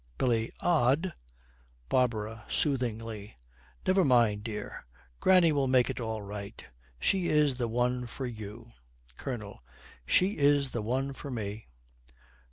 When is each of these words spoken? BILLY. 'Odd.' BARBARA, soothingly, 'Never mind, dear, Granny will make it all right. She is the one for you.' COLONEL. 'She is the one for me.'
BILLY. 0.17 0.49
'Odd.' 0.61 1.13
BARBARA, 1.87 2.45
soothingly, 2.49 3.37
'Never 3.85 4.03
mind, 4.03 4.43
dear, 4.43 4.87
Granny 5.19 5.51
will 5.51 5.67
make 5.67 5.91
it 5.91 5.99
all 5.99 6.23
right. 6.23 6.65
She 6.99 7.27
is 7.27 7.57
the 7.59 7.67
one 7.67 8.07
for 8.07 8.25
you.' 8.25 8.71
COLONEL. 9.17 9.61
'She 10.07 10.39
is 10.39 10.71
the 10.71 10.81
one 10.81 11.13
for 11.13 11.29
me.' 11.29 11.67